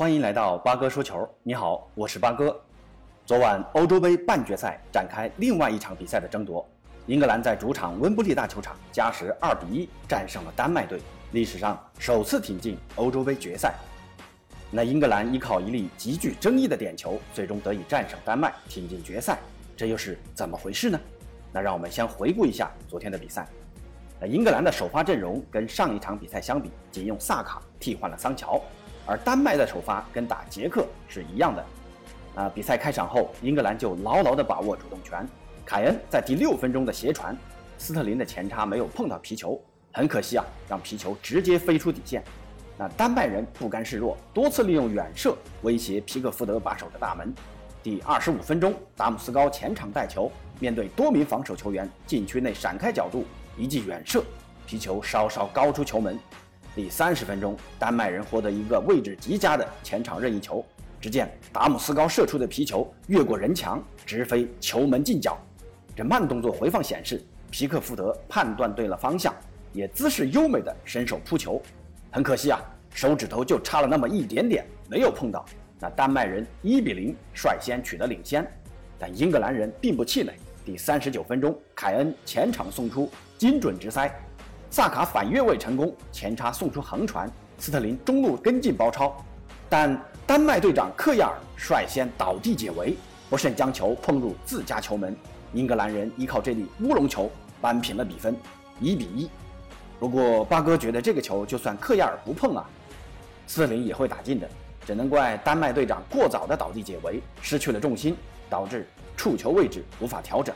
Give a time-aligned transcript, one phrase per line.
[0.00, 1.28] 欢迎来到八哥说球。
[1.42, 2.58] 你好，我是八哥。
[3.26, 6.66] 昨晚欧洲杯半决赛展开另外一场比赛的争夺，
[7.04, 11.02] 英格兰在主场温布利大球场加时二比一战胜了丹麦队，
[11.32, 13.74] 历史上首次挺进欧洲杯决赛。
[14.70, 19.38] 那英格兰依靠一粒极具争议的点球，最终得以战胜丹麦，挺进决赛，
[19.76, 20.98] 这又是怎么回事呢？
[21.52, 23.46] 那让我们先回顾一下昨天的比赛。
[24.18, 28.58] 那英格兰的首发阵容跟上一场比赛相比，仅用萨卡替换了桑乔，
[29.06, 31.64] 而丹麦的首发跟打捷克是一样的。
[32.36, 35.26] 啊，比赛开场后，英格兰就牢牢地把握主动权。
[35.64, 37.36] 凯恩在第六分钟的斜传，
[37.76, 39.60] 斯特林的前插没有碰到皮球，
[39.92, 42.22] 很可惜啊，让皮球直接飞出底线。
[42.78, 47.34] 那丹麦人不甘示弱，多次利用远射威胁皮克福德把守的大门。
[47.82, 53.24] 第二十五分钟，达姆斯高前场带球，面对多名防守球员，禁区内闪开角度。
[53.56, 54.24] 一记远射，
[54.66, 56.18] 皮球稍稍高出球门。
[56.74, 60.64] 第三十分钟，丹麦人获得一个位置极佳的前场任意球。
[61.00, 65.36] 只见达姆斯高射出的皮球越过人墙，直飞球门近角。
[65.96, 69.34] 这慢动作回放显示，皮克福德判断对了方向，
[69.72, 71.60] 也姿势优美的伸手扑球。
[72.12, 72.60] 很可惜啊，
[72.94, 75.44] 手指头就差了那么一点点，没有碰到。
[75.80, 78.46] 那丹麦人一比零率先取得领先，
[78.98, 80.34] 但英格兰人并不气馁。
[80.64, 83.10] 第三十九分钟，凯恩前场送出。
[83.38, 84.14] 精准直塞，
[84.70, 89.16] 萨卡反越位成功，前插送出横传，斯特林中路跟进包抄，
[89.68, 92.96] 但丹麦队长克亚尔率先倒地解围，
[93.28, 95.14] 不慎将球碰入自家球门。
[95.52, 97.28] 英格兰人依靠这粒乌龙球
[97.60, 98.36] 扳平了比分，
[98.78, 99.28] 一比一。
[99.98, 102.64] 不过八哥觉得这个球就算克亚尔不碰啊，
[103.48, 104.48] 斯特林也会打进的，
[104.86, 108.16] 只能怪丹麦队长过早的倒地解围，失去了重心，
[108.48, 110.54] 导致触球位置无法调整。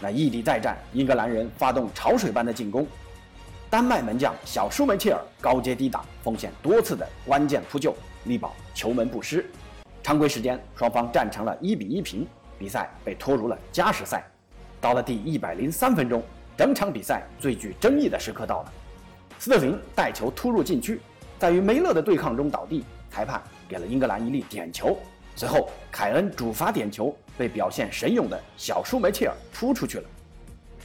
[0.00, 2.84] 那异地再战，英格兰人发动潮水般的进攻，
[3.68, 9.44] 丹麦门将小舒梅切尔高接低挡，奉献多次的关键扑救，力保球门不失。
[10.02, 12.26] 常规时间，双方战成了一比一平，
[12.58, 14.24] 比赛被拖入了加时赛。
[14.80, 16.22] 到了第一百零三分钟，
[16.56, 18.72] 整场比赛最具争议的时刻到了，
[19.38, 21.00] 斯特林带球突入禁区，
[21.38, 24.96] 在与梅勒的对抗中倒地，裁判给了英格兰一粒点球。
[25.34, 30.04] 随后，凯恩主罚点球被表现神勇的小舒梅切尔扑出去了，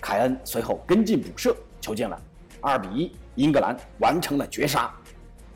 [0.02, 2.20] 凯恩随后跟进补射，球进了，
[2.62, 4.90] 二比一，英格兰完成了绝杀。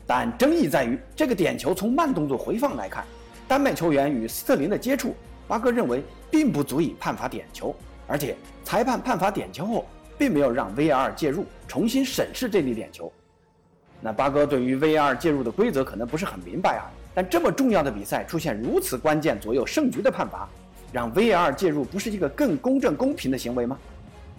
[0.06, 3.04] 但争议在于，这个点球从慢动作回放来看，
[3.48, 5.14] 丹麦球员与斯特林的接触，
[5.48, 7.74] 巴哥认为并不足以判罚点球，
[8.06, 9.86] 而且裁判判罚点球后，
[10.18, 13.12] 并没有让 V R 介入重新审视这粒点球。
[14.00, 20.48] 那八哥对于 V R 介入的规则可能不是很明白啊，但这么重要的比赛出现如此关键左右胜局的判罚，
[20.92, 23.76] 让 V R 介入不是一个更公正公平的行为吗？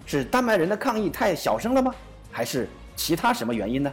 [0.06, 1.94] 是丹麦人的抗议太小声了吗？
[2.38, 3.92] 还是其他什么原因呢？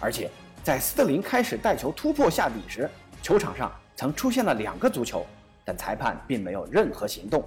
[0.00, 0.30] 而且
[0.62, 2.88] 在斯特林开始带球突破下底时，
[3.20, 5.26] 球场上曾出现了两个足球，
[5.66, 7.46] 但裁判并没有任何行动。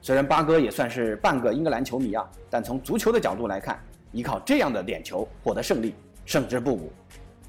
[0.00, 3.78] 虽然八哥也算是半个英格兰球迷啊，但从足球的角度来看，
[4.10, 5.94] 依靠这样的点球获得胜利。
[6.24, 6.90] 胜之不武，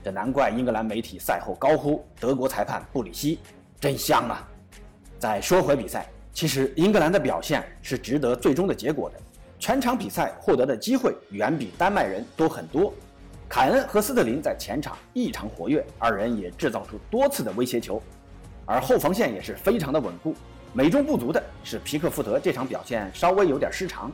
[0.03, 3.39] 这难怪英格兰媒体赛后高呼德国裁判布里希
[3.79, 4.45] 真香啊！
[5.17, 9.17] 再说回比赛，其实英格兰的表现是值得最终的结果的，
[9.59, 12.93] 全场比赛获得的机会远比丹麦人多很多。
[13.49, 18.01] 凯恩和斯特林在前场异常活跃，二人也制造出多次的威胁球，
[18.65, 20.33] 而后防线也是非常的稳固。
[20.71, 24.09] 美中不足的是皮克福德这场表现稍微有点失常，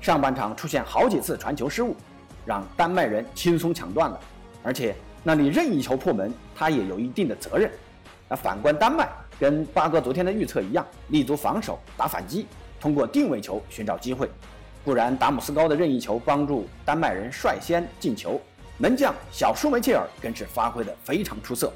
[0.00, 1.96] 上半场出现好几次传球失误。
[2.44, 4.20] 让丹麦人轻松抢断了，
[4.62, 7.70] 而且那里任意球破门，他也有一定的责任。
[8.28, 9.08] 那反观丹麦，
[9.40, 12.46] 跟八哥昨天的预测一样，立足防守打反击，
[12.78, 14.28] 通过定位球寻找机会。
[14.84, 18.40] 不然达姆斯高的任意球帮助丹麦人率先进球，
[18.78, 21.72] 门将小舒梅切尔更是发挥的非常出色，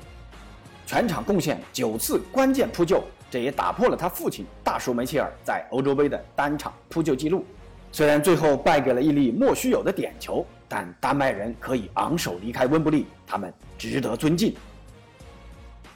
[0.86, 7.44] 全场贡献九次关键扑救，这也打破了他父亲大舒梅切尔在欧洲杯的单场扑救记录。
[7.91, 10.47] 虽然最后败给了一粒莫须有的点球。
[10.70, 14.54] 但丹麦人可以昂首离开温布利，他们值得尊敬。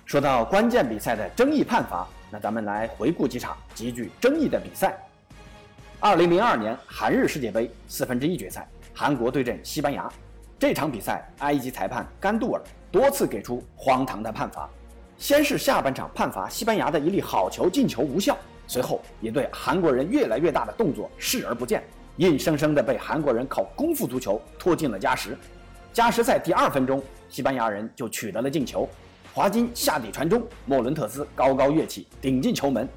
[0.07, 4.99] 说到关键比赛的争议判罚，那咱们来回顾几场极具争议的比赛。
[6.05, 10.13] 二零零二年韩日世界杯四分之一决赛，韩国对阵西班牙，
[10.59, 12.61] 这场比赛埃及裁判甘杜尔
[12.91, 14.69] 多次给出荒唐的判罚。
[15.17, 21.81] 先是下半场判罚西班牙的一粒好球进球无效，随后也对韩国人越来越大的动作视而不见。
[22.17, 25.39] 硬生生的被韩国人靠功夫足球拖进了加时。
[25.93, 28.89] 加时赛第二分钟，西班牙人就取得了进球，
[29.33, 32.89] 华金下底传中，莫伦特斯高高跃起顶进球门。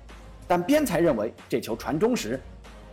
[0.47, 2.41] 但边裁认为这球传中时，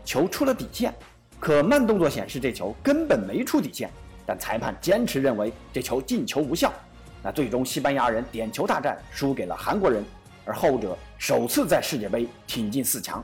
[0.04, 0.94] 球出了底线，
[1.38, 3.90] 可慢动作显示这球根本没出底线。
[4.24, 6.72] 但裁判坚持认为这球进球无效。
[7.22, 10.04] 那最终西班牙人点球大战输给了韩国人，
[10.44, 13.22] 而后者首次在世界杯挺进四强。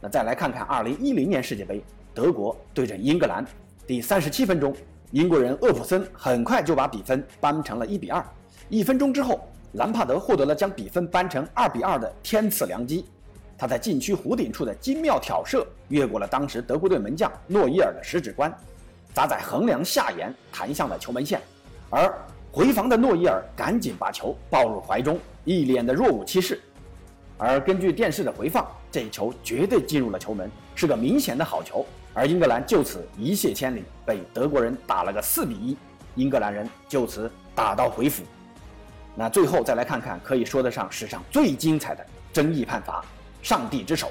[0.00, 1.82] 那再来看看2010年世界杯，
[2.14, 3.44] 德国对阵英格兰，
[3.86, 4.74] 第三十七分钟，
[5.10, 8.24] 英国人厄普森很快就把比分扳成了一比二。
[8.68, 13.04] 一分钟之后，兰帕德获得了将比分扳成二比二的天赐良机，
[13.58, 18.50] 他在禁区弧顶处的精妙挑射，越过了当时德国队门将诺伊尔的十指关，
[19.12, 21.40] 砸在横梁下沿，弹向了球门线，
[21.90, 22.10] 而。
[22.50, 26.58] 回防的诺伊尔赶紧把球抱入怀中，一脸的若无其事。
[27.36, 31.84] 而根据电视的回放，这一球绝对进入了球门，是个明显的好球。
[32.14, 35.76] 而英格兰就此一泻千里，被德国人打了个四比一，
[36.14, 38.22] 英格兰人就此打道回府。
[39.14, 43.04] 那最后再来看看，可以说得上史上最精彩的争议判罚——
[43.42, 44.10] 上帝之手。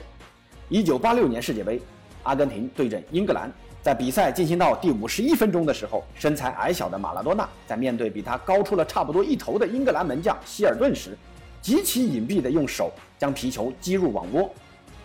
[0.69, 1.81] 一九八六年世界杯，
[2.23, 3.51] 阿根廷对阵英格兰。
[3.81, 11.17] 在比赛进行到第五十一分钟的时候，身材矮小的马拉多纳在面对比他高出了差不多一头的英格兰门将希尔顿时，
[11.61, 14.49] 极其隐蔽地用手将皮球击入网窝。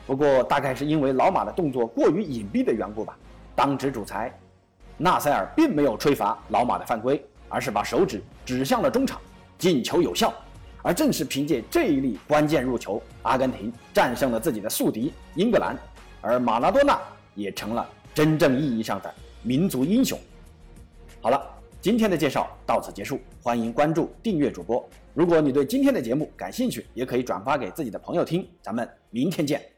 [0.05, 3.17] 不过，大概是因为老马的动作过于隐蔽的缘故吧，
[3.55, 4.37] 当值主裁
[4.97, 9.21] 纳塞尔并没有吹罚老马的犯规，而是把手指指向了中场，
[9.59, 10.35] 进球有效。
[10.83, 15.77] 而正是凭借这一粒关键入球，阿根廷战胜了自己的宿敌英格兰，
[16.21, 17.01] 而马拉多纳
[17.35, 17.89] 也成了。
[18.15, 20.19] 真正意义上的民族英雄。
[21.23, 21.41] 好了，
[21.81, 24.87] 今天的介绍到此结束，欢迎关注、订阅主播。
[25.15, 28.47] 如果你对今天的节目感兴趣，也可以转发给自己的朋友听。
[28.61, 29.72] 咱们明天见。